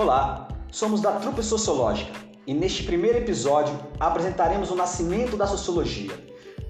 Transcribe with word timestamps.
Olá, 0.00 0.48
somos 0.72 1.02
da 1.02 1.12
Trupe 1.12 1.42
Sociológica 1.42 2.18
e 2.46 2.54
neste 2.54 2.84
primeiro 2.84 3.18
episódio 3.18 3.78
apresentaremos 4.00 4.70
o 4.70 4.74
nascimento 4.74 5.36
da 5.36 5.46
sociologia. 5.46 6.10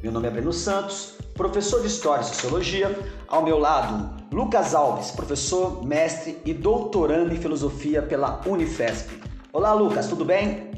Meu 0.02 0.10
nome 0.10 0.26
é 0.26 0.30
Breno 0.32 0.52
Santos, 0.52 1.14
professor 1.34 1.80
de 1.80 1.86
História 1.86 2.22
e 2.22 2.24
Sociologia. 2.24 2.98
Ao 3.28 3.40
meu 3.44 3.56
lado, 3.56 4.26
Lucas 4.32 4.74
Alves, 4.74 5.12
professor, 5.12 5.86
mestre 5.86 6.40
e 6.44 6.52
doutorando 6.52 7.32
em 7.32 7.36
Filosofia 7.36 8.02
pela 8.02 8.40
Unifesp. 8.44 9.22
Olá, 9.52 9.72
Lucas, 9.74 10.08
tudo 10.08 10.24
bem? 10.24 10.72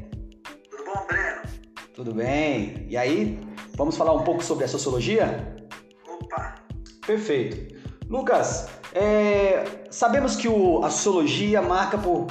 Tudo 0.69 0.85
bom, 0.85 1.07
Breno? 1.07 1.41
Tudo 1.95 2.13
bem. 2.13 2.85
E 2.87 2.95
aí, 2.95 3.41
vamos 3.75 3.97
falar 3.97 4.13
um 4.13 4.21
pouco 4.21 4.43
sobre 4.43 4.65
a 4.65 4.67
sociologia? 4.67 5.57
Opa! 6.07 6.53
Perfeito. 7.03 7.73
Lucas, 8.07 8.67
é, 8.93 9.87
sabemos 9.89 10.35
que 10.35 10.47
o, 10.47 10.85
a 10.85 10.91
sociologia 10.91 11.63
marca 11.63 11.97
por 11.97 12.27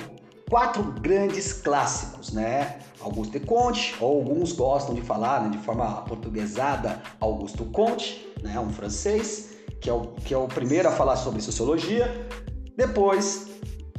quatro 0.52 0.82
grandes 1.00 1.50
clássicos, 1.54 2.30
né? 2.30 2.76
Auguste 3.00 3.40
Comte, 3.40 3.96
ou 3.98 4.18
alguns 4.18 4.52
gostam 4.52 4.94
de 4.94 5.00
falar 5.00 5.44
né, 5.44 5.48
de 5.48 5.56
forma 5.56 6.02
portuguesada, 6.02 7.00
Augusto 7.18 7.64
Comte, 7.64 8.30
né, 8.42 8.60
um 8.60 8.68
francês, 8.68 9.54
que 9.80 9.88
é, 9.88 9.92
o, 9.94 10.08
que 10.08 10.34
é 10.34 10.36
o 10.36 10.46
primeiro 10.46 10.90
a 10.90 10.92
falar 10.92 11.16
sobre 11.16 11.40
sociologia. 11.40 12.28
Depois, 12.76 13.46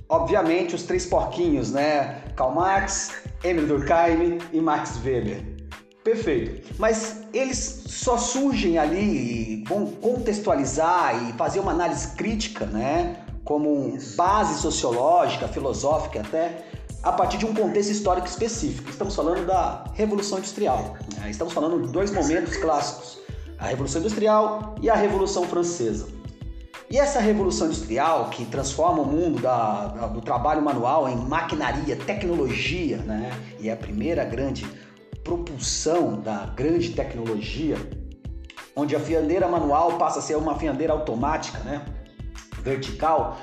obviamente, 0.07 0.75
os 0.75 0.83
três 0.83 1.07
porquinhos, 1.07 1.71
né? 1.71 2.21
Karl 2.35 2.53
Marx, 2.53 3.13
Emile 3.43 3.65
Durkheim 3.65 4.37
e 4.53 4.61
Max 4.61 4.99
Weber. 5.03 5.43
Perfeito. 6.03 6.75
Mas 6.77 7.23
eles 7.33 7.85
só 7.87 8.15
surgem 8.15 8.77
ali 8.77 9.61
e 9.61 9.63
vão 9.67 9.87
contextualizar 9.87 11.29
e 11.29 11.33
fazer 11.33 11.59
uma 11.59 11.71
análise 11.71 12.09
crítica, 12.09 12.67
né? 12.67 13.25
Como 13.43 13.97
base 14.15 14.61
sociológica, 14.61 15.47
filosófica 15.47 16.21
até, 16.21 16.65
a 17.01 17.11
partir 17.11 17.37
de 17.37 17.45
um 17.45 17.53
contexto 17.53 17.91
histórico 17.91 18.27
específico. 18.27 18.89
Estamos 18.89 19.15
falando 19.15 19.45
da 19.45 19.83
Revolução 19.93 20.37
Industrial. 20.37 20.95
Né? 21.17 21.29
Estamos 21.29 21.53
falando 21.53 21.85
de 21.85 21.91
dois 21.91 22.11
momentos 22.11 22.55
clássicos: 22.57 23.19
a 23.59 23.67
Revolução 23.67 23.99
Industrial 23.99 24.75
e 24.81 24.89
a 24.89 24.95
Revolução 24.95 25.43
Francesa. 25.45 26.07
E 26.93 26.97
essa 26.99 27.19
revolução 27.19 27.65
industrial 27.65 28.29
que 28.29 28.45
transforma 28.45 29.01
o 29.01 29.05
mundo 29.05 29.41
da, 29.41 29.87
da, 29.87 30.07
do 30.07 30.21
trabalho 30.21 30.61
manual 30.61 31.09
em 31.09 31.15
maquinaria, 31.15 31.95
tecnologia, 31.95 32.97
né? 32.97 33.31
E 33.59 33.67
é 33.67 33.73
a 33.73 33.75
primeira 33.75 34.23
grande 34.23 34.63
propulsão 35.23 36.21
da 36.21 36.45
grande 36.55 36.91
tecnologia, 36.91 37.77
onde 38.75 38.95
a 38.95 38.99
fiandeira 38.99 39.47
manual 39.47 39.93
passa 39.93 40.19
a 40.19 40.21
ser 40.21 40.35
uma 40.35 40.53
fiandeira 40.59 40.93
automática, 40.93 41.57
né? 41.59 41.83
Vertical, 42.63 43.37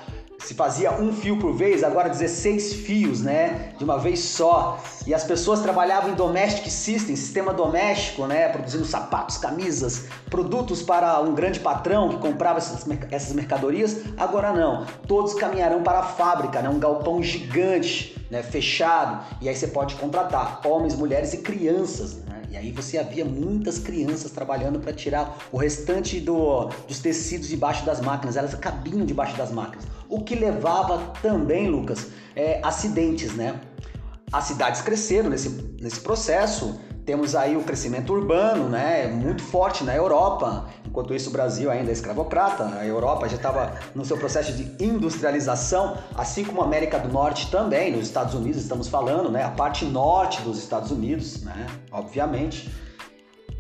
se 0.45 0.55
fazia 0.55 0.91
um 0.93 1.13
fio 1.13 1.39
por 1.39 1.55
vez, 1.55 1.85
agora 1.85 2.09
16 2.09 2.73
fios, 2.73 3.21
né, 3.21 3.73
de 3.77 3.85
uma 3.85 3.99
vez 3.99 4.21
só. 4.21 4.83
E 5.07 5.13
as 5.13 5.23
pessoas 5.23 5.61
trabalhavam 5.61 6.11
em 6.11 6.15
domestic 6.15 6.71
system, 6.71 7.15
sistema 7.15 7.53
doméstico, 7.53 8.27
né, 8.27 8.49
produzindo 8.49 8.85
sapatos, 8.85 9.37
camisas, 9.37 10.07
produtos 10.31 10.83
para 10.83 11.21
um 11.21 11.35
grande 11.35 11.61
patrão 11.61 12.09
que 12.09 12.17
comprava 12.17 12.59
essas, 12.59 13.35
mercadorias. 13.35 13.99
Agora 14.17 14.53
não, 14.53 14.87
todos 15.07 15.35
caminharão 15.35 15.83
para 15.83 15.99
a 16.01 16.05
fábrica, 16.05 16.63
né, 16.63 16.69
um 16.69 16.79
galpão 16.79 17.23
gigante, 17.23 18.17
né, 18.31 18.43
fechado. 18.43 19.23
E 19.41 19.49
aí 19.49 19.55
você 19.55 19.67
pode 19.67 19.95
contratar 19.97 20.67
homens, 20.67 20.95
mulheres 20.95 21.35
e 21.35 21.39
crianças. 21.39 22.15
Né? 22.25 22.40
E 22.51 22.57
aí 22.57 22.73
você 22.73 22.99
havia 22.99 23.25
muitas 23.25 23.79
crianças 23.79 24.31
trabalhando 24.33 24.81
para 24.81 24.93
tirar 24.93 25.39
o 25.53 25.57
restante 25.57 26.21
do, 26.21 26.67
dos 26.89 26.99
tecidos 26.99 27.49
debaixo 27.49 27.85
das 27.87 28.01
máquinas. 28.01 28.37
Elas 28.37 28.55
cabiam 28.55 29.05
debaixo 29.07 29.37
das 29.37 29.53
máquinas 29.53 29.87
o 30.11 30.21
que 30.21 30.35
levava 30.35 31.13
também, 31.23 31.69
Lucas, 31.69 32.09
é, 32.35 32.61
acidentes, 32.65 33.33
né? 33.35 33.61
As 34.33 34.45
cidades 34.45 34.83
cresceram 34.83 35.31
nesse, 35.31 35.49
nesse 35.81 36.01
processo, 36.01 36.81
temos 37.05 37.35
aí 37.35 37.57
o 37.57 37.63
crescimento 37.63 38.13
urbano, 38.13 38.69
né, 38.69 39.07
muito 39.09 39.43
forte 39.43 39.85
na 39.85 39.95
Europa. 39.95 40.67
Enquanto 40.87 41.15
isso, 41.15 41.31
o 41.31 41.33
Brasil 41.33 41.71
ainda 41.71 41.91
é 41.91 41.93
escravocrata, 41.93 42.65
a 42.79 42.87
Europa 42.87 43.29
já 43.29 43.37
estava 43.37 43.75
no 43.95 44.05
seu 44.05 44.17
processo 44.17 44.53
de 44.53 44.85
industrialização, 44.85 45.97
assim 46.15 46.45
como 46.45 46.63
a 46.63 46.65
América 46.65 46.99
do 46.99 47.09
Norte 47.09 47.51
também, 47.51 47.93
nos 47.93 48.07
Estados 48.07 48.35
Unidos 48.35 48.63
estamos 48.63 48.89
falando, 48.89 49.31
né, 49.31 49.45
a 49.45 49.51
parte 49.51 49.85
norte 49.85 50.43
dos 50.43 50.59
Estados 50.59 50.91
Unidos, 50.91 51.43
né, 51.43 51.67
obviamente. 51.91 52.71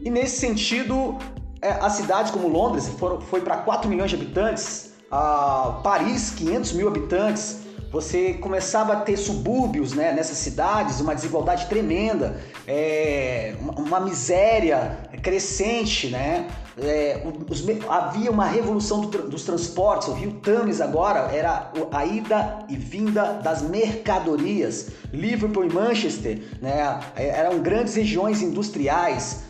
E 0.03 0.11
nesse 0.11 0.39
sentido, 0.39 1.19
é, 1.62 1.72
as 1.72 1.95
cidades 1.95 2.31
como 2.31 2.49
Londres 2.49 2.89
foram, 2.89 3.21
foi 3.21 3.41
para 3.41 3.59
4 3.59 3.89
milhões 3.89 4.11
de 4.11 4.17
habitantes, 4.17 4.91
a 5.11 5.81
Paris, 5.83 6.31
500 6.31 6.72
mil 6.72 6.89
habitantes, 6.89 7.62
você 7.91 8.34
começava 8.34 8.93
a 8.93 8.97
ter 9.01 9.17
subúrbios 9.17 9.93
né, 9.93 10.12
nessas 10.12 10.39
cidades, 10.39 11.01
uma 11.01 11.15
desigualdade 11.15 11.67
tremenda, 11.67 12.41
é, 12.67 13.55
uma, 13.61 13.99
miséria 13.99 14.99
crescente, 15.23 16.09
né? 16.09 16.49
É, 16.78 17.21
os, 17.49 17.65
havia 17.89 18.31
uma 18.31 18.47
revolução 18.47 19.01
do, 19.01 19.28
dos 19.28 19.45
transportes, 19.45 20.09
o 20.09 20.12
Rio 20.12 20.34
Thames 20.34 20.81
agora 20.81 21.31
era 21.34 21.71
a 21.93 22.06
ida 22.06 22.61
e 22.69 22.77
vinda 22.77 23.34
das 23.34 23.61
mercadorias. 23.61 24.91
Liverpool 25.12 25.65
e 25.65 25.72
Manchester 25.72 26.43
né, 26.62 27.01
eram 27.17 27.59
grandes 27.59 27.97
regiões 27.97 28.41
industriais, 28.41 29.50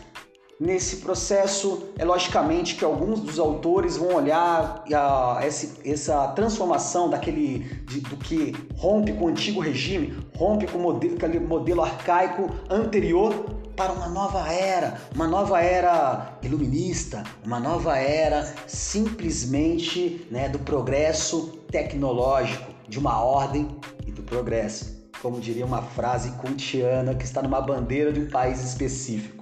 Nesse 0.61 0.97
processo, 0.97 1.89
é 1.97 2.05
logicamente 2.05 2.75
que 2.75 2.85
alguns 2.85 3.19
dos 3.19 3.39
autores 3.39 3.97
vão 3.97 4.13
olhar 4.13 4.85
a, 4.93 5.39
essa, 5.41 5.67
essa 5.83 6.27
transformação 6.33 7.09
daquele 7.09 7.61
de, 7.87 8.01
do 8.01 8.15
que 8.15 8.55
rompe 8.77 9.11
com 9.11 9.25
o 9.25 9.27
antigo 9.27 9.59
regime, 9.59 10.15
rompe 10.37 10.67
com 10.67 10.77
o 10.77 10.81
modelo, 10.81 11.15
aquele 11.15 11.39
modelo 11.39 11.81
arcaico 11.81 12.47
anterior 12.69 13.33
para 13.75 13.91
uma 13.91 14.07
nova 14.07 14.53
era, 14.53 15.01
uma 15.15 15.25
nova 15.25 15.59
era 15.59 16.37
iluminista, 16.43 17.23
uma 17.43 17.59
nova 17.59 17.97
era 17.97 18.53
simplesmente 18.67 20.27
né, 20.29 20.47
do 20.47 20.59
progresso 20.59 21.57
tecnológico, 21.71 22.71
de 22.87 22.99
uma 22.99 23.19
ordem 23.19 23.67
e 24.05 24.11
do 24.11 24.21
progresso. 24.21 25.09
Como 25.23 25.39
diria 25.39 25.65
uma 25.65 25.81
frase 25.81 26.33
kantiana 26.33 27.15
que 27.15 27.25
está 27.25 27.41
numa 27.41 27.61
bandeira 27.61 28.13
de 28.13 28.19
um 28.19 28.29
país 28.29 28.63
específico. 28.63 29.40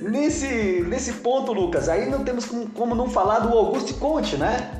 Nesse, 0.00 0.84
nesse 0.88 1.14
ponto, 1.14 1.52
Lucas, 1.52 1.88
aí 1.88 2.08
não 2.08 2.24
temos 2.24 2.46
como, 2.46 2.94
não 2.94 3.08
falar 3.08 3.40
do 3.40 3.56
Auguste 3.56 3.94
Conte, 3.94 4.36
né? 4.36 4.70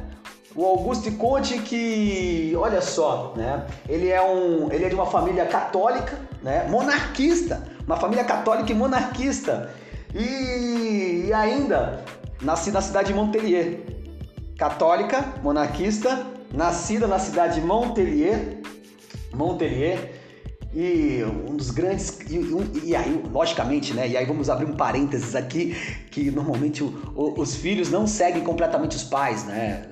O 0.54 0.64
Auguste 0.64 1.10
Conte 1.12 1.58
que, 1.58 2.54
olha 2.56 2.80
só, 2.80 3.34
né? 3.36 3.66
Ele 3.88 4.08
é 4.08 4.22
um, 4.22 4.72
ele 4.72 4.84
é 4.84 4.88
de 4.88 4.94
uma 4.94 5.06
família 5.06 5.44
católica, 5.46 6.18
né? 6.42 6.66
Monarquista, 6.68 7.62
uma 7.86 7.96
família 7.96 8.24
católica 8.24 8.72
e 8.72 8.74
monarquista. 8.74 9.70
E, 10.14 11.26
e 11.26 11.32
ainda 11.32 12.02
nasci 12.40 12.70
na 12.70 12.80
cidade 12.80 13.08
de 13.08 13.14
Montpellier. 13.14 13.80
Católica, 14.56 15.34
monarquista, 15.42 16.26
nascida 16.52 17.06
na 17.06 17.18
cidade 17.18 17.60
de 17.60 17.66
Montpellier, 17.66 18.58
Montpellier 19.32 20.19
e 20.74 21.22
um 21.24 21.56
dos 21.56 21.70
grandes. 21.70 22.18
E, 22.28 22.40
e, 22.84 22.96
aí, 22.96 23.22
logicamente, 23.32 23.92
né? 23.92 24.08
E 24.08 24.16
aí 24.16 24.24
vamos 24.24 24.48
abrir 24.48 24.66
um 24.66 24.76
parênteses 24.76 25.34
aqui, 25.34 25.74
que 26.10 26.30
normalmente 26.30 26.82
o, 26.82 27.12
o, 27.14 27.40
os 27.40 27.56
filhos 27.56 27.90
não 27.90 28.06
seguem 28.06 28.42
completamente 28.42 28.96
os 28.96 29.04
pais, 29.04 29.44
né? 29.44 29.86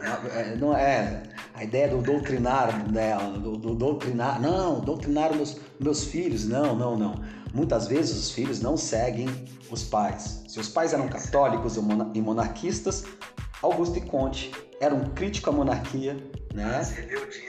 É, 0.00 0.40
é, 0.40 0.56
não 0.56 0.76
é 0.76 1.22
a 1.54 1.64
ideia 1.64 1.88
do 1.88 1.98
doutrinar, 1.98 2.90
né? 2.90 3.16
Do, 3.40 3.56
do 3.56 3.74
doutrinar, 3.74 4.40
não, 4.40 4.80
doutrinar 4.80 5.34
meus, 5.34 5.58
meus 5.80 6.04
filhos, 6.04 6.46
não, 6.46 6.76
não, 6.76 6.96
não. 6.96 7.14
Muitas 7.54 7.86
vezes 7.86 8.16
os 8.16 8.30
filhos 8.30 8.60
não 8.60 8.76
seguem 8.76 9.28
os 9.70 9.82
pais. 9.82 10.44
Se 10.46 10.60
os 10.60 10.68
pais 10.68 10.92
eram 10.92 11.08
católicos 11.08 11.76
e 12.14 12.20
monarquistas, 12.20 13.04
Augusto 13.62 14.00
Conte 14.02 14.52
era 14.80 14.94
um 14.94 15.10
crítico 15.10 15.50
à 15.50 15.52
monarquia, 15.52 16.16
né? 16.58 16.82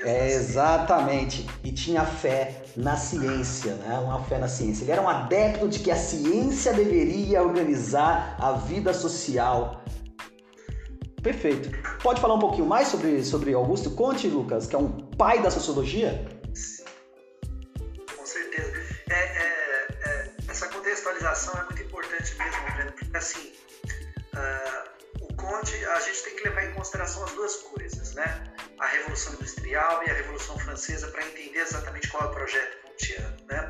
É, 0.03 0.33
exatamente. 0.33 1.47
E 1.63 1.71
tinha 1.71 2.05
fé 2.05 2.61
na 2.77 2.95
ciência, 2.95 3.73
né? 3.75 3.97
Uma 3.99 4.23
fé 4.23 4.37
na 4.37 4.47
ciência. 4.47 4.83
Ele 4.83 4.91
era 4.91 5.01
um 5.01 5.09
adepto 5.09 5.67
de 5.67 5.79
que 5.79 5.91
a 5.91 5.95
ciência 5.95 6.73
deveria 6.73 7.41
organizar 7.41 8.37
a 8.39 8.53
vida 8.53 8.93
social. 8.93 9.83
Perfeito. 11.21 11.69
Pode 12.01 12.21
falar 12.21 12.35
um 12.35 12.39
pouquinho 12.39 12.65
mais 12.65 12.87
sobre, 12.87 13.23
sobre 13.25 13.53
Augusto 13.53 13.91
Conte, 13.91 14.27
Lucas, 14.27 14.67
que 14.67 14.75
é 14.75 14.79
um 14.79 14.89
pai 14.89 15.41
da 15.41 15.51
sociologia? 15.51 16.25
Com 18.15 18.25
certeza. 18.25 18.71
É, 19.09 19.13
é, 19.13 19.87
é, 20.05 20.31
essa 20.47 20.67
contextualização 20.67 21.59
é 21.59 21.63
muito 21.65 21.81
importante 21.81 22.37
mesmo, 22.37 22.61
Breno, 22.73 22.91
porque 22.93 23.17
assim, 23.17 23.51
uh, 24.33 25.35
Conte, 25.35 25.73
a 25.85 25.99
gente 25.99 26.23
tem 26.23 26.35
que 26.35 26.43
levar 26.47 26.65
em 26.65 26.73
consideração 26.73 27.23
as 27.23 27.31
duas 27.31 27.55
coisas, 27.55 28.13
né? 28.13 28.43
A 28.79 28.85
Revolução 28.87 29.33
Industrial 29.33 30.03
e 30.05 30.09
a 30.09 30.13
Revolução 30.13 30.57
Francesa 30.59 31.07
para 31.09 31.25
entender 31.25 31.59
exatamente 31.59 32.07
qual 32.09 32.23
é 32.23 32.27
o 32.27 32.31
projeto 32.31 32.77
kantiano, 32.83 33.37
né? 33.47 33.69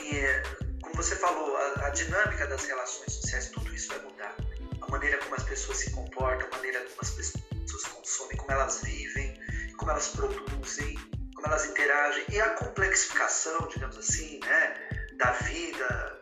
E, 0.00 0.80
como 0.80 0.94
você 0.94 1.16
falou, 1.16 1.56
a, 1.56 1.86
a 1.86 1.90
dinâmica 1.90 2.46
das 2.46 2.64
relações 2.64 3.12
sociais, 3.12 3.50
tudo 3.50 3.74
isso 3.74 3.88
vai 3.88 3.98
mudar. 4.00 4.36
A 4.80 4.90
maneira 4.90 5.18
como 5.18 5.34
as 5.34 5.42
pessoas 5.42 5.78
se 5.78 5.90
comportam, 5.90 6.46
a 6.46 6.56
maneira 6.56 6.80
como 6.80 6.98
as 7.02 7.10
pessoas 7.10 7.84
consomem, 7.84 8.36
como 8.36 8.52
elas 8.52 8.80
vivem, 8.82 9.34
como 9.76 9.90
elas 9.90 10.08
produzem, 10.08 10.48
complexificação, 12.78 13.68
digamos 13.68 13.96
assim, 13.98 14.40
né, 14.40 14.74
da 15.16 15.32
vida, 15.32 16.20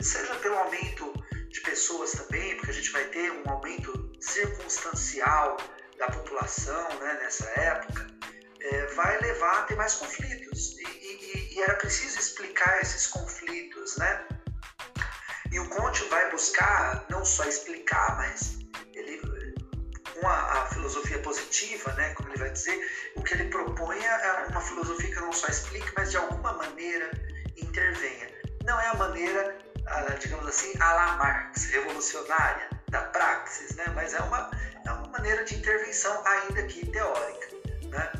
seja 0.00 0.34
pelo 0.36 0.56
aumento 0.56 1.12
de 1.48 1.60
pessoas 1.60 2.12
também, 2.12 2.56
porque 2.56 2.70
a 2.70 2.74
gente 2.74 2.90
vai 2.90 3.04
ter 3.04 3.30
um 3.32 3.50
aumento 3.50 4.12
circunstancial 4.20 5.56
da 5.98 6.06
população 6.06 6.88
né, 7.00 7.18
nessa 7.22 7.46
época, 7.60 8.06
é, 8.60 8.86
vai 8.94 9.18
levar 9.20 9.60
a 9.60 9.62
ter 9.62 9.76
mais 9.76 9.94
conflitos. 9.94 10.76
E, 10.78 10.84
e, 10.84 11.54
e, 11.54 11.62
era 11.62 11.74
preciso 11.74 12.18
explicar 12.18 12.80
esses 12.80 13.06
conflitos, 13.06 13.96
né? 13.96 14.26
E 15.52 15.60
o 15.60 15.68
Conte 15.68 16.04
vai 16.04 16.30
buscar 16.30 17.04
não 17.08 17.24
só 17.24 17.44
explicar, 17.44 18.16
mas 18.16 18.58
ele, 18.92 19.20
com 20.12 20.26
a, 20.26 20.62
a, 20.62 20.66
filosofia 20.66 21.18
positiva, 21.20 21.92
né, 21.92 22.12
como 22.14 22.28
ele 22.28 22.38
vai 22.38 22.50
dizer, 22.50 22.78
o 23.14 23.22
que 23.22 23.34
ele 23.34 23.44
propõe 23.44 23.98
é 24.04 24.46
uma 24.50 24.60
filosofia 24.60 25.14
que 25.14 25.20
não 25.20 25.32
só 25.32 25.46
explique, 25.46 25.90
mas 25.96 26.10
de 26.10 26.16
alguma 26.16 26.52
maneira 26.54 27.10
intervenha. 27.56 28.28
Não 28.64 28.78
é 28.80 28.88
a 28.88 28.94
maneira, 28.94 29.56
digamos 30.20 30.46
assim, 30.46 30.72
a 30.80 30.92
la 30.92 31.16
Marx, 31.16 31.66
revolucionária, 31.66 32.68
da 32.88 33.02
praxis, 33.02 33.74
né? 33.76 33.84
mas 33.94 34.14
é 34.14 34.20
uma, 34.20 34.50
é 34.84 34.90
uma 34.90 35.05
maneira 35.16 35.44
de 35.44 35.54
intervenção, 35.56 36.22
ainda 36.26 36.62
que 36.64 36.84
teórica. 36.86 37.48
Né? 37.88 38.12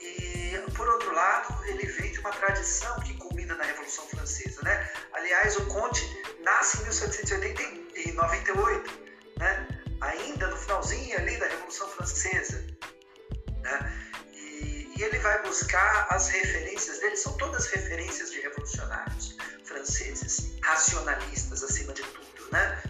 E, 0.00 0.56
por 0.76 0.88
outro 0.88 1.12
lado, 1.12 1.66
ele 1.66 1.84
vem 1.86 2.12
de 2.12 2.20
uma 2.20 2.30
tradição 2.30 3.00
que 3.00 3.14
culmina 3.14 3.56
na 3.56 3.64
Revolução 3.64 4.06
Francesa. 4.06 4.62
Né? 4.62 4.88
Aliás, 5.12 5.56
o 5.56 5.66
Conte 5.66 6.00
nasce 6.42 6.78
em 6.78 6.84
1798, 6.84 9.00
né? 9.38 9.66
ainda 10.00 10.46
no 10.46 10.56
finalzinho 10.56 11.18
ali 11.18 11.36
da 11.36 11.48
Revolução 11.48 11.88
Francesa. 11.88 12.64
Né? 13.60 13.92
E, 14.32 14.92
e 14.96 15.02
ele 15.02 15.18
vai 15.18 15.42
buscar 15.42 16.06
as 16.10 16.28
referências 16.28 17.00
dele, 17.00 17.16
são 17.16 17.36
todas 17.36 17.66
referências 17.66 18.30
de 18.30 18.40
revolucionários 18.40 19.36
franceses, 19.64 20.52
racionalistas 20.62 21.64
acima 21.64 21.92
de 21.92 22.02
tudo. 22.02 22.28
Né? 22.52 22.80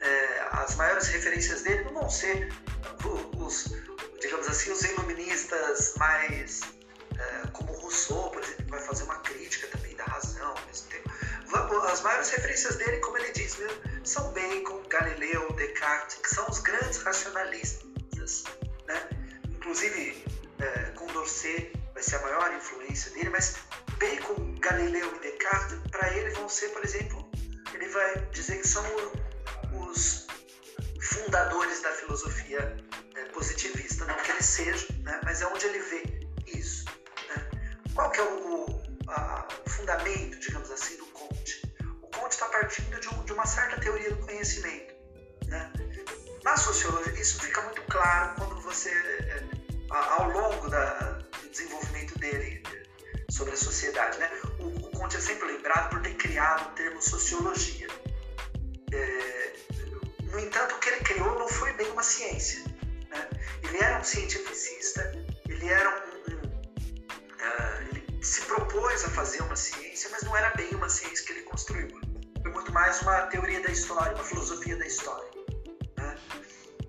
É, 0.00 0.46
as 0.52 0.76
maiores 0.76 1.08
referências 1.08 1.62
dele 1.62 1.82
não 1.84 1.94
vão 1.94 2.10
ser 2.10 2.52
os, 3.48 3.72
digamos 4.20 4.46
assim, 4.46 4.70
os 4.70 4.82
iluministas 4.82 5.94
mais 5.96 6.60
é, 7.18 7.48
como 7.52 7.72
Rousseau, 7.72 8.30
por 8.30 8.42
exemplo, 8.42 8.66
vai 8.68 8.80
fazer 8.80 9.02
uma 9.04 9.16
crítica 9.20 9.66
também 9.68 9.96
da 9.96 10.04
razão 10.04 10.46
ao 10.46 10.66
mesmo 10.66 10.88
tempo. 10.88 11.08
As 11.90 12.02
maiores 12.02 12.28
referências 12.28 12.76
dele, 12.76 12.98
como 12.98 13.16
ele 13.16 13.32
diz 13.32 13.56
mesmo, 13.56 13.78
são 14.04 14.30
Bacon, 14.32 14.82
Galileu, 14.88 15.50
Descartes, 15.54 16.16
que 16.16 16.28
são 16.28 16.46
os 16.48 16.60
grandes 16.60 16.98
racionalistas. 16.98 18.44
Né? 18.86 19.08
Inclusive, 19.48 20.24
é, 20.60 20.90
Condorcet 20.90 21.72
vai 21.94 22.02
ser 22.02 22.16
a 22.16 22.22
maior 22.22 22.54
influência 22.54 23.10
dele, 23.12 23.30
mas 23.30 23.56
Bacon, 23.98 24.54
Galileu 24.60 25.16
e 25.16 25.18
Descartes, 25.20 25.78
para 25.90 26.12
ele 26.14 26.30
vão 26.30 26.48
ser, 26.48 26.68
por 26.68 26.84
exemplo, 26.84 27.28
ele 27.72 27.88
vai 27.88 28.20
dizer 28.32 28.60
que 28.60 28.68
são 28.68 28.84
os 29.72 30.26
fundadores 31.00 31.80
da 31.80 31.90
filosofia 31.92 32.87
positivista, 33.38 34.04
não 34.04 34.16
que 34.16 34.32
ele 34.32 34.42
seja, 34.42 34.86
né, 35.04 35.20
mas 35.22 35.40
é 35.40 35.46
onde 35.46 35.64
ele 35.66 35.78
vê 35.78 36.28
isso. 36.58 36.84
Né? 37.28 37.70
Qual 37.94 38.10
que 38.10 38.18
é 38.18 38.24
o, 38.24 38.66
a, 39.06 39.46
o, 39.64 39.70
fundamento, 39.70 40.40
digamos 40.40 40.68
assim, 40.72 40.96
do 40.96 41.06
Comte? 41.06 41.62
O 42.02 42.08
Comte 42.08 42.32
está 42.32 42.46
partindo 42.46 42.98
de, 42.98 43.08
um, 43.08 43.24
de, 43.24 43.32
uma 43.32 43.46
certa 43.46 43.80
teoria 43.80 44.10
do 44.10 44.26
conhecimento. 44.26 44.92
Né? 45.46 45.72
Na 46.42 46.56
sociologia, 46.56 47.12
isso 47.12 47.40
fica 47.40 47.62
muito 47.62 47.80
claro 47.82 48.34
quando 48.36 48.60
você, 48.60 48.90
é, 48.90 49.44
ao 49.90 50.28
longo 50.30 50.68
da, 50.68 50.94
do 51.40 51.48
desenvolvimento 51.48 52.18
dele 52.18 52.60
sobre 53.30 53.54
a 53.54 53.56
sociedade. 53.56 54.18
Né? 54.18 54.30
O, 54.58 54.64
o 54.64 54.90
Comte 54.90 55.16
é 55.16 55.20
sempre 55.20 55.46
lembrado 55.46 55.90
por 55.90 56.02
ter 56.02 56.14
criado 56.16 56.70
o 56.70 56.74
termo 56.74 57.00
sociologia. 57.00 57.86
É, 58.92 59.52
no 60.32 60.40
entanto, 60.40 60.74
o 60.74 60.78
que 60.80 60.88
ele 60.88 61.00
criou 61.04 61.38
não 61.38 61.48
foi 61.48 61.72
bem 61.74 61.88
uma 61.92 62.02
ciência. 62.02 62.77
Ele 63.78 63.86
era 63.86 64.00
um 64.00 64.02
cientificista, 64.02 65.12
ele 65.48 65.68
era 65.68 65.88
um, 65.88 66.32
um 66.32 66.46
uh, 66.48 67.82
ele 67.88 68.24
se 68.24 68.40
propôs 68.42 69.04
a 69.04 69.10
fazer 69.10 69.40
uma 69.42 69.54
ciência, 69.54 70.10
mas 70.10 70.22
não 70.24 70.36
era 70.36 70.50
bem 70.56 70.74
uma 70.74 70.88
ciência 70.88 71.24
que 71.24 71.32
ele 71.32 71.42
construiu. 71.42 71.88
Foi 72.42 72.50
muito 72.50 72.72
mais 72.72 73.00
uma 73.02 73.28
teoria 73.28 73.62
da 73.62 73.70
história, 73.70 74.12
uma 74.16 74.24
filosofia 74.24 74.76
da 74.76 74.84
história, 74.84 75.30
né? 75.96 76.16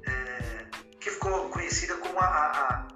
é, 0.07 0.65
que 0.99 1.11
ficou 1.11 1.49
conhecida 1.49 1.95
como 1.97 2.19
a, 2.19 2.25
a, 2.25 2.87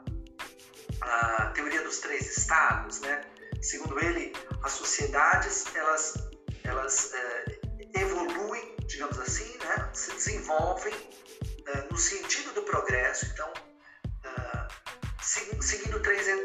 a, 1.44 1.46
teoria 1.52 1.84
dos 1.84 2.00
três 2.00 2.36
estados, 2.36 3.00
né? 3.02 3.22
Segundo 3.62 4.04
ele, 4.04 4.34
as 4.64 4.72
sociedades 4.72 5.66
elas 5.76 6.16
elas 6.64 7.14
é, 7.14 7.60
evoluem 8.00 8.76
digamos 8.88 9.20
assim, 9.20 9.58
né, 9.60 9.90
se 9.94 10.12
desenvolvem 10.14 10.94
uh, 10.94 11.92
no 11.92 11.98
sentido 11.98 12.54
do 12.54 12.64
progresso, 12.64 13.26
então, 13.26 13.53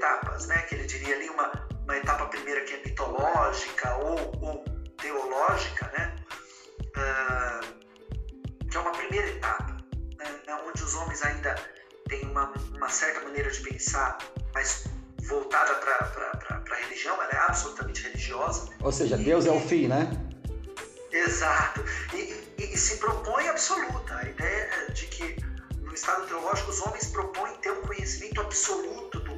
etapas, 0.08 0.46
né, 0.46 0.62
que 0.62 0.74
ele 0.74 0.84
diria 0.84 1.14
ali 1.14 1.28
uma, 1.30 1.68
uma 1.84 1.96
etapa 1.96 2.26
primeira 2.26 2.62
que 2.62 2.74
é 2.74 2.82
mitológica 2.84 3.94
ou, 3.96 4.32
ou 4.40 4.64
teológica, 4.96 5.90
né, 5.96 6.16
uh, 6.96 8.68
que 8.68 8.76
é 8.76 8.80
uma 8.80 8.92
primeira 8.92 9.28
etapa, 9.28 9.76
né, 10.18 10.54
onde 10.66 10.82
os 10.82 10.94
homens 10.94 11.22
ainda 11.22 11.54
têm 12.08 12.24
uma, 12.24 12.52
uma 12.74 12.88
certa 12.88 13.20
maneira 13.22 13.50
de 13.50 13.60
pensar, 13.60 14.18
mas 14.54 14.84
voltada 15.24 15.74
para 15.74 16.62
a 16.70 16.74
religião, 16.74 17.14
ela 17.22 17.32
é 17.32 17.38
absolutamente 17.48 18.02
religiosa. 18.02 18.68
Ou 18.80 18.92
seja, 18.92 19.16
Deus 19.16 19.44
e, 19.44 19.48
é 19.48 19.52
o 19.52 19.60
fim, 19.60 19.88
né? 19.88 20.10
Exato. 21.12 21.84
E, 22.14 22.34
e, 22.58 22.72
e, 22.72 22.78
se 22.78 22.96
propõe 22.96 23.46
absoluta. 23.48 24.16
A 24.16 24.24
ideia 24.24 24.90
de 24.92 25.06
que 25.06 25.36
no 25.82 25.92
estado 25.92 26.26
teológico 26.26 26.70
os 26.70 26.80
homens 26.80 27.08
propõem 27.08 27.54
ter 27.56 27.72
um 27.72 27.82
conhecimento 27.82 28.40
absoluto 28.40 29.20
do 29.20 29.37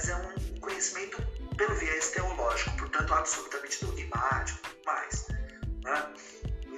mas 0.00 0.08
é 0.08 0.16
um 0.16 0.60
conhecimento 0.60 1.22
pelo 1.58 1.74
viés 1.74 2.08
teológico, 2.12 2.74
portanto 2.78 3.12
absolutamente 3.12 3.84
dogmático, 3.84 4.60
mais. 4.86 5.26
Né? 5.84 6.14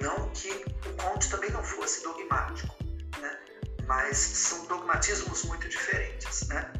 Não 0.01 0.29
que 0.31 0.49
o 0.49 0.93
Conte 1.01 1.29
também 1.29 1.49
não 1.51 1.63
fosse 1.63 2.03
dogmático, 2.03 2.75
né? 3.21 3.39
mas 3.87 4.17
são 4.17 4.65
dogmatismos 4.65 5.45
muito 5.45 5.69
diferentes. 5.69 6.49
Né? 6.49 6.73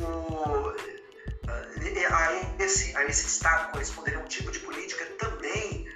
O, 0.00 0.74
a, 2.10 2.62
esse, 2.62 2.96
a 2.96 3.04
esse 3.04 3.28
estado 3.28 3.70
corresponderia 3.70 4.18
um 4.18 4.24
tipo 4.24 4.50
de 4.50 4.58
política 4.58 5.04
também 5.20 5.86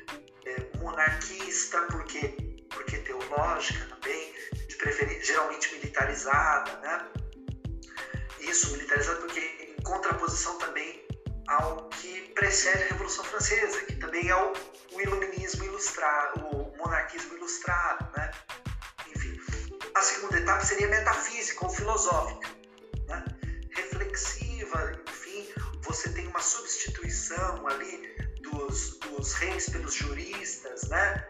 monarquista, 0.78 1.82
porque, 1.90 2.28
porque 2.70 2.98
teológica 2.98 3.84
também, 3.96 4.32
de 4.68 4.76
preferência, 4.76 5.24
geralmente 5.24 5.74
militarizada, 5.74 6.76
né? 6.78 7.25
Isso, 8.46 8.70
militarizada 8.72 9.20
porque 9.20 9.40
em 9.40 9.82
contraposição 9.82 10.56
também 10.58 11.06
ao 11.48 11.88
que 11.88 12.32
precede 12.34 12.84
a 12.84 12.86
Revolução 12.86 13.24
Francesa, 13.24 13.80
que 13.82 13.96
também 13.96 14.28
é 14.28 14.36
o, 14.36 14.52
o 14.92 15.00
iluminismo 15.00 15.64
ilustrado, 15.64 16.46
o 16.46 16.76
monarquismo 16.76 17.36
ilustrado, 17.36 18.08
né? 18.16 18.30
Enfim, 19.14 19.40
a 19.94 20.02
segunda 20.02 20.38
etapa 20.38 20.64
seria 20.64 20.88
metafísica 20.88 21.64
ou 21.64 21.70
filosófica, 21.70 22.48
né? 23.08 23.24
reflexiva, 23.74 24.92
enfim, 25.08 25.48
você 25.82 26.10
tem 26.12 26.26
uma 26.28 26.40
substituição 26.40 27.66
ali 27.66 28.16
dos, 28.42 28.98
dos 28.98 29.32
reis 29.34 29.68
pelos 29.68 29.94
juristas, 29.94 30.88
né? 30.88 31.28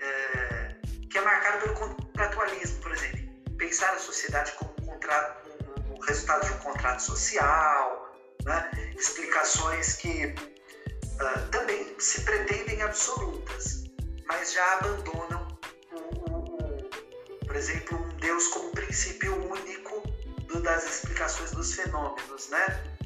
É, 0.00 0.76
que 1.10 1.18
é 1.18 1.20
marcado 1.22 1.62
pelo 1.62 1.74
contratualismo, 1.74 2.80
por 2.80 2.92
exemplo. 2.92 3.26
Pensar 3.56 3.94
a 3.94 3.98
sociedade 3.98 4.52
como 4.52 4.74
um 4.80 4.86
contrato, 4.86 5.35
resultado 6.06 6.46
de 6.46 6.52
um 6.52 6.58
contrato 6.58 7.00
social, 7.00 8.14
né? 8.44 8.70
explicações 8.96 9.94
que 9.96 10.26
uh, 10.26 11.50
também 11.50 11.94
se 11.98 12.22
pretendem 12.22 12.82
absolutas, 12.82 13.84
mas 14.26 14.52
já 14.52 14.72
abandonam, 14.74 15.46
o, 15.92 16.30
o, 16.30 16.56
o, 16.56 17.46
por 17.46 17.56
exemplo, 17.56 17.98
um 17.98 18.08
Deus 18.16 18.48
como 18.48 18.70
princípio 18.72 19.34
único 19.50 20.00
do, 20.46 20.60
das 20.62 20.84
explicações 20.84 21.50
dos 21.52 21.74
fenômenos, 21.74 22.48
né? 22.48 22.96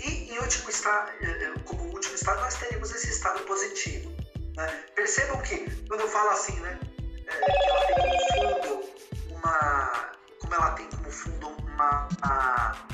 E, 0.00 0.32
em 0.32 0.38
último 0.38 0.70
estado, 0.70 1.10
eh, 1.20 1.26
eh, 1.26 1.54
como 1.64 1.82
último 1.84 2.14
estado, 2.14 2.40
nós 2.40 2.54
teríamos 2.54 2.90
esse 2.94 3.10
estado 3.10 3.40
positivo. 3.44 4.14
Né? 4.56 4.84
Percebam 4.94 5.40
que, 5.42 5.68
quando 5.86 6.00
eu 6.02 6.08
falo 6.08 6.30
assim, 6.30 6.58
né, 6.60 6.78
é, 7.26 7.68
ela 7.68 7.86
tem 7.86 7.96
como 7.96 8.28
fundo 8.32 8.90
uma. 9.30 10.12
Como 10.40 10.54
ela 10.54 10.70
tem 10.72 10.88
como 10.90 11.10
fundo 11.10 11.67
uma, 11.78 12.08
uma, 12.24 12.86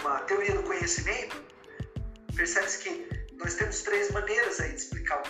uma 0.00 0.20
teoria 0.20 0.54
do 0.54 0.62
conhecimento, 0.62 1.42
percebe-se 2.36 2.78
que 2.80 3.08
nós 3.38 3.54
temos 3.54 3.82
três 3.82 4.10
maneiras 4.10 4.60
aí 4.60 4.70
de 4.72 4.76
explicar. 4.76 5.22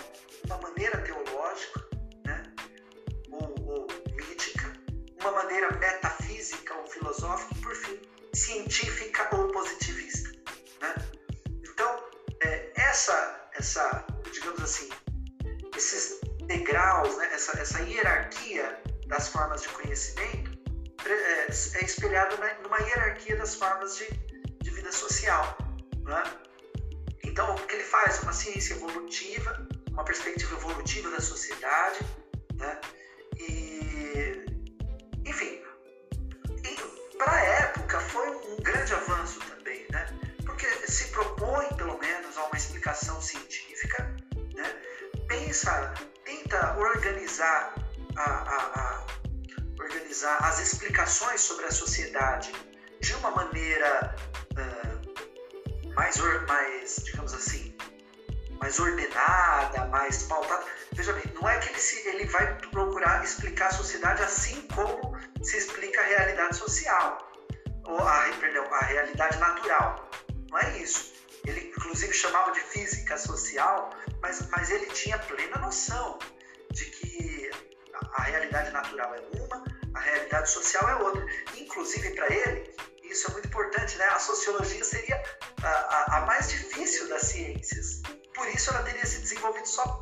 Uma 0.47 0.59
maneira 0.59 0.99
teológica, 1.03 1.89
né, 2.25 2.43
ou, 3.31 3.55
ou 3.67 3.87
mítica, 4.15 4.73
uma 5.21 5.33
maneira 5.33 5.71
metafísica 5.77 6.75
ou 6.75 6.87
filosófica 6.87 7.55
e, 7.55 7.61
por 7.61 7.75
fim, 7.77 8.01
científica 8.35 9.29
ou 9.37 9.49
positivista. 9.53 10.31
Né? 10.81 10.95
Então, 11.63 12.05
essa, 12.75 14.05
digamos 14.33 14.63
assim, 14.63 14.89
esses 15.77 16.21
degraus, 16.47 17.17
né, 17.19 17.29
essa, 17.33 17.61
essa 17.61 17.81
hierarquia 17.83 18.83
das 19.07 19.29
formas 19.29 19.63
de 19.63 19.69
conhecimento 19.69 20.48
é, 21.07 21.47
é 21.47 21.85
espelhado 21.85 22.37
numa 22.63 22.79
hierarquia 22.79 23.37
das 23.37 23.55
formas 23.55 23.97
de, 23.97 24.07
de 24.63 24.71
vida 24.71 24.91
social. 24.93 25.57
Né? 26.03 26.23
Então, 27.25 27.55
o 27.55 27.67
que 27.67 27.75
ele 27.75 27.85
faz? 27.85 28.23
Uma 28.23 28.33
ciência 28.33 28.75
evolutiva, 28.75 29.67
uma 29.91 30.05
perspectiva 30.05 30.55
evolutiva 30.55 31.11
da 31.11 31.21
sociedade, 31.21 32.01
né? 32.55 32.81
e, 33.39 34.45
enfim, 35.25 35.63
para 37.17 37.33
a 37.33 37.41
época 37.41 38.01
foi 38.01 38.29
um 38.29 38.57
grande 38.63 38.95
avanço 38.95 39.41
também, 39.41 39.87
né? 39.91 40.07
porque 40.45 40.67
se 40.87 41.09
propõe, 41.09 41.69
pelo 41.77 41.99
menos, 41.99 42.37
a 42.37 42.45
uma 42.45 42.57
explicação 42.57 43.21
científica, 43.21 44.17
né? 44.55 44.65
pensa, 45.27 45.95
tenta 46.25 46.77
organizar 46.79 47.75
a, 48.17 48.23
a, 48.23 48.81
a 48.81 49.18
organizar 49.89 50.39
as 50.45 50.61
explicações 50.61 51.41
sobre 51.41 51.65
a 51.65 51.71
sociedade 51.71 52.53
de 53.01 53.15
uma 53.15 53.31
maneira 53.31 54.15
uh, 54.53 55.95
mais, 55.95 56.17
mais, 56.47 56.97
digamos 57.05 57.33
assim, 57.33 57.77
mais 58.61 58.79
ordenada, 58.79 59.87
mais 59.87 60.25
pautada. 60.25 60.65
Veja 60.93 61.13
bem, 61.13 61.25
não 61.35 61.49
é 61.49 61.59
que 61.59 61.71
ele, 61.71 61.79
se, 61.79 62.09
ele 62.09 62.27
vai 62.27 62.55
procurar 62.71 63.25
explicar 63.25 63.69
a 63.69 63.73
sociedade 63.73 64.23
assim 64.23 64.61
como 64.75 65.17
se 65.43 65.57
explica 65.57 66.01
a 66.01 66.05
realidade 66.05 66.57
social, 66.57 67.33
ou 67.85 68.01
a, 68.01 68.31
perdão, 68.39 68.65
a 68.73 68.85
realidade 68.85 69.39
natural. 69.39 70.11
Não 70.51 70.59
é 70.59 70.79
isso. 70.79 71.13
Ele, 71.47 71.69
inclusive, 71.69 72.13
chamava 72.13 72.53
de 72.53 72.61
física 72.61 73.17
social, 73.17 73.91
mas, 74.21 74.47
mas 74.51 74.71
ele 74.71 74.87
tinha 74.87 75.19
plena 75.19 75.59
noção 75.59 76.19
de 76.73 76.85
que 76.85 77.51
a 78.13 78.23
realidade 78.23 78.71
natural 78.71 79.15
é 79.15 79.21
uma, 79.41 79.65
a 79.95 80.01
realidade 80.01 80.51
social 80.51 80.89
é 80.89 80.97
outra. 80.97 81.27
Inclusive, 81.57 82.11
para 82.11 82.33
ele, 82.33 82.75
isso 83.05 83.29
é 83.31 83.33
muito 83.33 83.49
importante, 83.49 83.97
né? 83.97 84.05
A 84.07 84.19
sociologia 84.19 84.85
seria 84.85 85.23
a, 85.63 85.69
a, 85.69 86.17
a, 86.19 86.27
mais 86.27 86.49
difícil 86.51 87.09
das 87.09 87.23
ciências. 87.23 88.03
Por 88.35 88.47
isso, 88.49 88.71
ela 88.71 88.83
teria 88.83 89.05
se 89.05 89.21
desenvolvido 89.21 89.67
só 89.67 90.01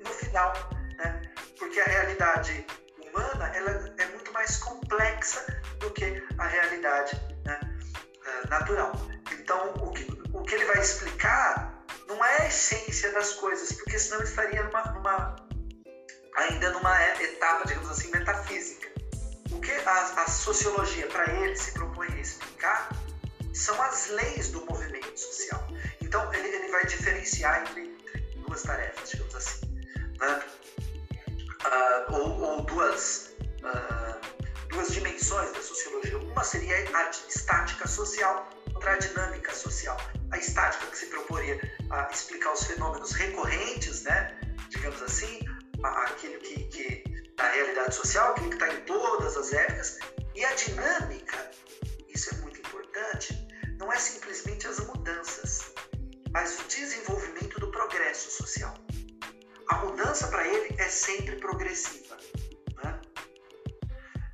no 0.00 0.10
final, 0.10 0.52
né? 0.98 1.22
Porque 1.58 1.80
a 1.80 1.84
realidade 1.84 2.66
humana 2.98 3.52
ela 3.54 3.94
é 3.98 4.06
muito 4.06 4.32
mais 4.32 4.56
complexa 4.58 5.44
do 5.78 5.90
que 5.90 6.22
a 6.38 6.46
realidade 6.46 7.20
né? 7.44 7.60
É, 8.26 8.48
natural. 8.48 8.92
Então, 9.32 9.74
o 9.74 9.92
que, 9.92 10.06
o 10.32 10.42
que 10.42 10.54
ele 10.54 10.64
vai 10.66 10.80
explicar 10.80 11.84
não 12.06 12.24
é 12.24 12.42
a 12.42 12.46
essência 12.46 13.12
das 13.12 13.32
coisas, 13.34 13.72
porque 13.72 13.98
senão 13.98 14.18
ele 14.18 14.28
estaria 14.28 14.62
numa, 14.62 14.82
numa 14.92 15.36
ainda 16.36 16.70
numa 16.70 17.02
etapa, 17.20 17.66
digamos 17.66 17.90
assim, 17.90 18.10
metafísica. 18.10 18.95
O 19.50 19.60
que 19.60 19.72
a, 19.72 20.22
a 20.22 20.28
sociologia, 20.28 21.06
para 21.08 21.30
ele, 21.32 21.56
se 21.56 21.72
propõe 21.72 22.08
a 22.08 22.20
explicar 22.20 22.88
são 23.52 23.80
as 23.82 24.08
leis 24.08 24.50
do 24.50 24.64
movimento 24.66 25.18
social. 25.18 25.66
Então, 26.00 26.32
ele, 26.34 26.48
ele 26.48 26.68
vai 26.68 26.84
diferenciar 26.86 27.62
entre, 27.62 27.84
entre, 28.14 28.38
duas 28.46 28.62
tarefas, 28.62 29.10
digamos 29.10 29.34
assim. 29.34 29.66
Né? 30.20 30.42
Uh, 31.64 32.12
ou, 32.12 32.40
ou, 32.40 32.62
duas, 32.62 33.34
uh, 33.64 34.20
duas 34.68 34.92
dimensões 34.92 35.52
da 35.52 35.62
sociologia. 35.62 36.18
Uma 36.18 36.44
seria 36.44 36.76
a 36.76 37.10
estática 37.28 37.88
social, 37.88 38.48
outra 38.74 38.92
a 38.92 38.98
dinâmica 38.98 39.54
social. 39.54 39.96
A 40.30 40.38
estática 40.38 40.86
que 40.86 40.98
se 40.98 41.06
proporia 41.06 41.58
a 41.90 42.10
explicar 42.10 42.52
os 42.52 42.64
fenômenos 42.64 43.12
recorrentes, 43.12 44.02
né, 44.02 44.38
digamos 44.68 45.02
assim, 45.02 45.40
aquilo 45.82 46.38
que, 46.40 46.64
que 46.64 47.15
da 47.36 47.48
realidade 47.48 47.94
social, 47.94 48.34
que 48.34 48.48
está 48.48 48.72
em 48.72 48.80
todas 48.82 49.36
as 49.36 49.52
épocas, 49.52 49.98
e 50.34 50.44
a 50.44 50.54
dinâmica, 50.54 51.50
isso 52.08 52.34
é 52.34 52.38
muito 52.38 52.58
importante, 52.60 53.46
não 53.78 53.92
é 53.92 53.96
simplesmente 53.98 54.66
as 54.66 54.80
mudanças, 54.80 55.72
mas 56.30 56.58
o 56.60 56.64
desenvolvimento 56.64 57.60
do 57.60 57.70
progresso 57.70 58.30
social. 58.30 58.74
A 59.68 59.76
mudança 59.84 60.28
para 60.28 60.46
ele 60.46 60.74
é 60.78 60.88
sempre 60.88 61.36
progressiva. 61.36 62.16
Né? 62.82 63.00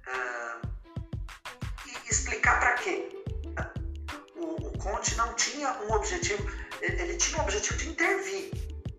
Ah, 0.07 0.61
e 1.87 2.11
explicar 2.11 2.61
para 2.61 2.75
quê? 2.75 3.09
O, 4.37 4.69
o 4.69 4.79
Conte 4.79 5.15
não 5.17 5.33
tinha 5.35 5.73
um 5.83 5.93
objetivo, 5.93 6.45
ele 6.81 7.17
tinha 7.17 7.41
um 7.41 7.43
objetivo 7.43 7.79
de 7.79 7.89
intervir, 7.89 8.51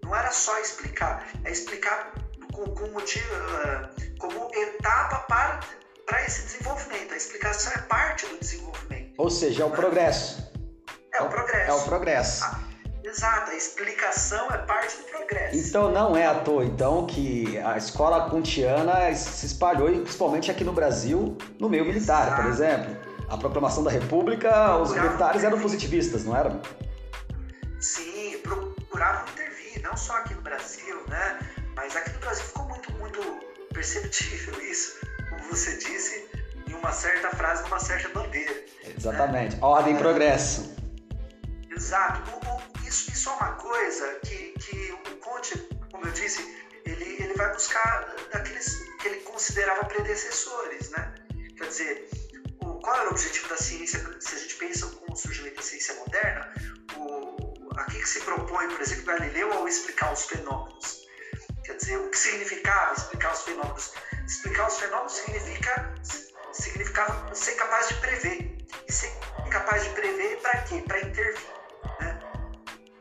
não 0.01 0.15
era 0.15 0.31
só 0.31 0.59
explicar, 0.59 1.29
é 1.43 1.51
explicar 1.51 2.22
como, 2.53 2.91
motivo, 2.91 3.25
ah, 3.65 3.89
como 4.19 4.49
etapa 4.53 5.17
para, 5.27 5.59
para 6.05 6.25
esse 6.25 6.43
desenvolvimento. 6.43 7.13
A 7.13 7.17
explicação 7.17 7.73
é 7.73 7.79
parte 7.79 8.25
do 8.27 8.37
desenvolvimento. 8.37 9.13
Ou 9.17 9.29
seja, 9.29 9.63
é 9.63 9.65
o 9.65 9.71
progresso. 9.71 10.51
É 11.13 11.21
o 11.21 11.29
progresso. 11.29 11.71
É 11.71 11.73
o 11.73 11.83
progresso. 11.83 12.43
Ah, 12.45 12.59
exato, 13.03 13.51
a 13.51 13.55
explicação 13.55 14.51
é 14.51 14.57
parte 14.59 14.97
do 14.97 15.03
progresso. 15.03 15.57
Então 15.57 15.91
não 15.91 16.15
é 16.15 16.25
à 16.25 16.35
toa 16.35 16.63
então 16.63 17.05
que 17.05 17.57
a 17.59 17.77
escola 17.77 18.29
kantiana 18.29 19.13
se 19.13 19.45
espalhou, 19.45 19.89
principalmente 19.89 20.49
aqui 20.49 20.63
no 20.63 20.73
Brasil, 20.73 21.37
no 21.59 21.69
meio 21.69 21.85
militar, 21.85 22.27
exato. 22.27 22.41
por 22.41 22.51
exemplo. 22.51 23.13
A 23.29 23.37
proclamação 23.37 23.83
da 23.83 23.89
República, 23.89 24.77
os 24.77 24.91
militares 24.91 25.43
eram 25.43 25.59
positivistas, 25.59 26.23
não 26.23 26.35
eram? 26.35 26.61
Sim, 27.79 28.37
procuravam 28.43 29.27
intervir, 29.29 29.81
não 29.81 29.97
só 29.97 30.17
aqui 30.17 30.35
no 30.35 30.41
Brasil, 30.41 31.01
né? 31.07 31.39
Mas 31.83 31.97
aqui 31.97 32.11
no 32.11 32.19
Brasil 32.19 32.45
ficou 32.45 32.65
muito, 32.65 32.93
muito 32.93 33.19
perceptível 33.73 34.57
isso, 34.63 35.01
como 35.29 35.43
você 35.49 35.75
disse, 35.75 36.29
em 36.65 36.73
uma 36.75 36.93
certa 36.93 37.29
frase, 37.31 37.63
numa 37.63 37.77
certa 37.77 38.07
bandeira. 38.07 38.63
Exatamente. 38.97 39.57
Né? 39.57 39.61
Ordem 39.61 39.93
e 39.93 39.97
progresso. 39.97 40.73
Exato. 41.69 42.31
O, 42.31 42.37
o, 42.37 42.87
isso, 42.87 43.11
isso 43.11 43.27
é 43.27 43.33
uma 43.33 43.51
coisa 43.55 44.15
que, 44.23 44.53
que 44.59 44.93
o 44.93 45.17
Conte, 45.17 45.57
como 45.91 46.05
eu 46.05 46.13
disse, 46.13 46.39
ele, 46.85 47.21
ele 47.21 47.33
vai 47.33 47.51
buscar 47.51 48.15
daqueles 48.31 48.77
que 49.01 49.07
ele 49.09 49.19
considerava 49.19 49.83
predecessores, 49.83 50.89
né? 50.91 51.13
Quer 51.57 51.67
dizer, 51.67 52.09
o, 52.61 52.75
qual 52.75 52.95
era 52.95 53.09
o 53.09 53.11
objetivo 53.11 53.49
da 53.49 53.57
ciência, 53.57 53.99
se 54.21 54.35
a 54.35 54.39
gente 54.39 54.55
pensa 54.55 54.87
com 54.87 55.11
o 55.11 55.15
surgimento 55.17 55.57
da 55.57 55.61
ciência 55.61 55.95
moderna, 55.95 56.49
o, 56.95 57.53
aqui 57.75 57.99
que 57.99 58.07
se 58.07 58.21
propõe, 58.21 58.69
por 58.69 58.79
exemplo, 58.79 59.03
Galileu 59.03 59.51
ao 59.51 59.67
explicar 59.67 60.13
os 60.13 60.23
fenômenos. 60.23 61.02
Quer 61.73 61.77
dizer, 61.77 61.97
o 61.97 62.09
que 62.11 62.19
significava 62.19 62.93
explicar 62.93 63.33
os 63.33 63.41
fenômenos? 63.41 63.93
Explicar 64.27 64.67
os 64.67 64.77
fenômenos 64.77 65.11
significa, 65.11 65.95
significava 66.51 67.33
ser 67.33 67.55
capaz 67.55 67.87
de 67.87 67.95
prever. 67.95 68.57
E 68.87 68.91
ser 68.91 69.11
capaz 69.49 69.83
de 69.83 69.89
prever 69.89 70.39
para 70.41 70.61
quê? 70.61 70.83
Para 70.87 71.01
intervir. 71.01 71.47
Né? 71.99 72.19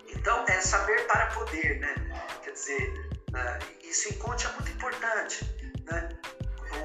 Então, 0.09 0.47
é 0.49 0.59
saber 0.62 1.07
para 1.07 1.26
poder. 1.26 1.81
Né? 1.81 1.95
Quer 2.43 2.52
dizer, 2.52 3.11
uh, 3.29 3.85
isso 3.87 4.09
em 4.09 4.14
Conte 4.14 4.47
é 4.47 4.52
muito 4.52 4.71
importante. 4.71 5.45
Né? 5.85 6.09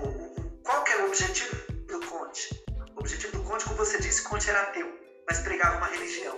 O, 0.03 0.41
qual 0.65 0.83
que 0.83 0.91
era 0.91 1.03
o 1.03 1.07
objetivo 1.07 1.55
do 1.83 2.05
Conte? 2.05 2.65
O 2.97 2.99
objetivo 2.99 3.37
do 3.37 3.43
Conte, 3.45 3.63
como 3.63 3.77
você 3.77 3.97
disse, 3.99 4.23
Conte 4.23 4.49
era 4.49 4.61
ateu, 4.63 4.93
mas 5.25 5.39
pregava 5.39 5.77
uma 5.77 5.87
religião 5.87 6.37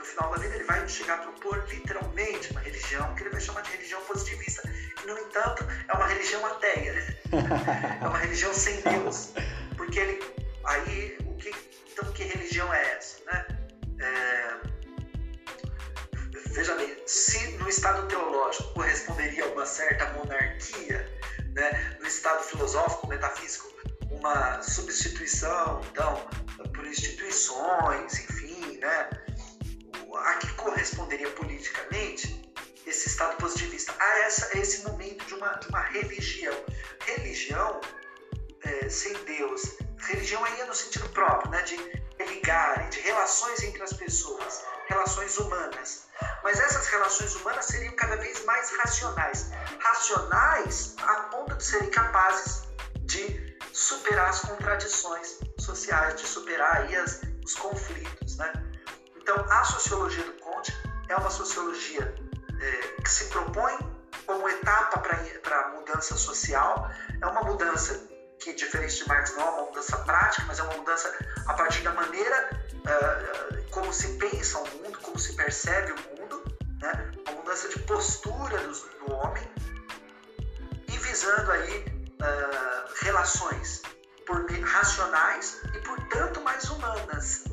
no 0.00 0.06
final 0.06 0.30
da 0.30 0.38
vida 0.38 0.54
ele 0.54 0.64
vai 0.64 0.88
chegar 0.88 1.14
a 1.14 1.18
propor 1.18 1.62
literalmente 1.68 2.50
uma 2.52 2.60
religião 2.60 3.14
que 3.14 3.22
ele 3.22 3.30
vai 3.30 3.40
chamar 3.40 3.60
de 3.62 3.70
religião 3.72 4.00
positivista. 4.02 4.62
E, 5.02 5.06
no 5.06 5.18
entanto, 5.18 5.66
é 5.88 5.92
uma 5.92 6.06
religião 6.06 6.44
ateia, 6.46 6.92
é 8.02 8.06
uma 8.06 8.18
religião 8.18 8.52
sem 8.54 8.80
Deus. 8.80 9.32
Porque 9.76 10.00
ele. 10.00 10.24
Aí, 10.64 11.18
o 11.26 11.34
que, 11.36 11.54
então, 11.92 12.10
que 12.12 12.24
religião 12.24 12.72
é 12.72 12.96
essa? 12.96 13.18
Né? 13.26 13.46
É, 14.00 14.54
veja 16.48 16.74
bem, 16.76 16.96
se 17.06 17.48
no 17.58 17.68
estado 17.68 18.06
teológico 18.08 18.72
corresponderia 18.74 19.44
a 19.44 19.48
uma 19.48 19.66
certa 19.66 20.06
monarquia, 20.12 21.06
né? 21.54 21.96
no 22.00 22.06
estado 22.06 22.42
filosófico, 22.44 23.06
metafísico, 23.06 23.68
uma 24.10 24.62
substituição, 24.62 25.80
então, 25.90 26.26
por 26.74 26.86
instituições, 26.86 28.18
enfim, 28.18 28.78
né? 28.78 29.19
A 30.20 30.34
que 30.34 30.52
corresponderia 30.54 31.30
politicamente 31.30 32.40
esse 32.86 33.08
Estado 33.08 33.36
positivista 33.36 33.94
a, 33.98 34.18
essa, 34.20 34.50
a 34.54 34.58
esse 34.58 34.82
momento 34.88 35.24
de 35.26 35.34
uma, 35.34 35.52
de 35.54 35.68
uma 35.68 35.80
religião. 35.80 36.54
Religião 37.06 37.80
é, 38.62 38.88
sem 38.88 39.12
Deus, 39.24 39.76
religião 39.98 40.44
é 40.46 40.64
no 40.64 40.74
sentido 40.74 41.08
próprio, 41.10 41.50
né, 41.50 41.62
de 41.62 41.76
ligar, 42.26 42.88
de 42.90 43.00
relações 43.00 43.62
entre 43.62 43.82
as 43.82 43.92
pessoas, 43.92 44.62
relações 44.88 45.38
humanas. 45.38 46.06
Mas 46.42 46.60
essas 46.60 46.86
relações 46.88 47.34
humanas 47.36 47.64
seriam 47.66 47.94
cada 47.96 48.16
vez 48.16 48.44
mais 48.44 48.70
racionais. 48.76 49.50
Racionais 49.78 50.94
a 51.00 51.14
ponto 51.24 51.56
de 51.56 51.64
serem 51.64 51.90
capazes 51.90 52.62
de 53.00 53.56
superar 53.72 54.28
as 54.28 54.40
contradições 54.40 55.38
sociais, 55.58 56.20
de 56.20 56.26
superar 56.26 56.82
aí 56.82 56.96
as, 56.96 57.22
os 57.44 57.54
conflitos, 57.54 58.36
né? 58.36 58.52
Então, 59.30 59.46
a 59.48 59.62
sociologia 59.62 60.24
do 60.24 60.32
Conte 60.40 60.76
é 61.08 61.14
uma 61.14 61.30
sociologia 61.30 62.12
é, 62.60 63.00
que 63.00 63.08
se 63.08 63.26
propõe 63.26 63.78
como 64.26 64.48
etapa 64.48 64.98
para 64.98 65.60
a 65.60 65.68
mudança 65.68 66.16
social, 66.16 66.90
é 67.20 67.26
uma 67.26 67.42
mudança 67.42 68.08
que, 68.40 68.52
diferente 68.54 68.96
de 68.96 69.06
Marx, 69.06 69.32
não 69.36 69.46
é 69.46 69.50
uma 69.50 69.66
mudança 69.66 69.98
prática, 69.98 70.42
mas 70.48 70.58
é 70.58 70.64
uma 70.64 70.74
mudança 70.78 71.14
a 71.46 71.54
partir 71.54 71.82
da 71.82 71.92
maneira 71.92 72.50
uh, 72.74 73.70
como 73.70 73.92
se 73.92 74.18
pensa 74.18 74.58
o 74.58 74.68
mundo, 74.78 74.98
como 74.98 75.16
se 75.16 75.34
percebe 75.34 75.92
o 75.92 76.20
mundo, 76.20 76.42
né? 76.82 77.12
uma 77.28 77.36
mudança 77.36 77.68
de 77.68 77.78
postura 77.82 78.58
do, 78.58 78.72
do 78.72 79.12
homem 79.12 79.48
e 80.88 80.98
visando 80.98 81.52
aí 81.52 81.84
uh, 82.20 82.94
relações 83.00 83.82
por, 84.26 84.44
racionais 84.64 85.60
e, 85.72 85.78
portanto, 85.82 86.40
mais 86.40 86.68
humanas. 86.68 87.44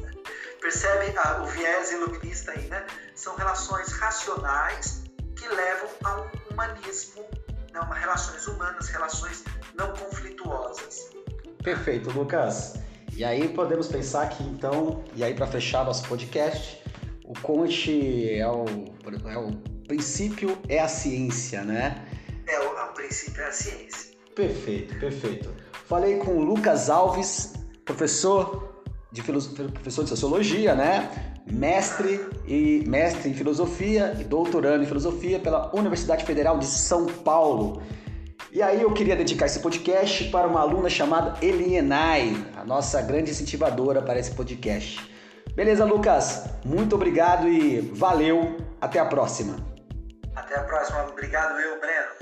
Percebe 0.68 1.18
ah, 1.18 1.44
o 1.44 1.46
viés 1.46 1.94
iluminista 1.94 2.52
aí, 2.52 2.68
né? 2.68 2.86
São 3.16 3.38
relações 3.38 3.88
racionais 3.94 5.02
que 5.34 5.48
levam 5.48 5.90
a 6.04 6.20
um 6.20 6.52
humanismo, 6.52 7.24
né? 7.72 7.80
uma 7.80 7.96
relações 7.96 8.46
humanas, 8.48 8.90
relações 8.90 9.46
não 9.76 9.94
conflituosas. 9.94 11.10
Perfeito, 11.64 12.12
Lucas. 12.12 12.82
E 13.16 13.24
aí 13.24 13.48
podemos 13.48 13.88
pensar 13.88 14.28
que 14.28 14.44
então, 14.44 15.06
e 15.16 15.24
aí 15.24 15.34
para 15.34 15.48
fechar 15.48 15.86
nosso 15.86 16.06
podcast, 16.06 16.84
o 17.24 17.34
Conte 17.40 18.34
é 18.38 18.46
o, 18.46 18.66
é 19.26 19.38
o 19.38 19.54
princípio 19.88 20.62
é 20.68 20.82
a 20.82 20.90
ciência, 20.90 21.64
né? 21.64 22.06
É, 22.46 22.60
o, 22.60 22.74
o 22.74 22.94
princípio 22.94 23.42
é 23.42 23.48
a 23.48 23.54
ciência. 23.54 24.18
Perfeito, 24.36 25.00
perfeito. 25.00 25.50
Falei 25.86 26.18
com 26.18 26.32
o 26.32 26.44
Lucas 26.44 26.90
Alves, 26.90 27.54
professor 27.86 28.77
de, 29.12 29.22
professor 29.22 30.04
de 30.04 30.10
sociologia, 30.10 30.76
né? 30.76 31.10
Mestre 31.50 32.20
e 32.46 32.84
mestre 32.88 33.30
em 33.30 33.34
filosofia 33.34 34.16
e 34.20 34.24
doutorando 34.24 34.84
em 34.84 34.88
filosofia 34.88 35.40
pela 35.40 35.74
Universidade 35.76 36.26
Federal 36.26 36.58
de 36.58 36.66
São 36.66 37.06
Paulo. 37.06 37.82
E 38.52 38.62
aí 38.62 38.82
eu 38.82 38.92
queria 38.94 39.16
dedicar 39.16 39.46
esse 39.46 39.60
podcast 39.60 40.26
para 40.26 40.48
uma 40.48 40.62
aluna 40.62 40.90
chamada 40.90 41.38
Elienay, 41.42 42.36
a 42.56 42.64
nossa 42.64 43.02
grande 43.02 43.32
incentivadora 43.32 44.02
para 44.02 44.20
esse 44.20 44.32
podcast. 44.32 45.00
Beleza, 45.56 45.86
Lucas? 45.86 46.46
Muito 46.66 46.96
obrigado 46.96 47.48
e 47.48 47.82
valeu. 47.94 48.58
Até 48.80 49.00
a 49.00 49.06
próxima. 49.06 49.58
Até 50.36 50.56
a 50.56 50.64
próxima. 50.64 51.04
Obrigado 51.04 51.60
eu, 51.60 51.80
Breno. 51.80 52.17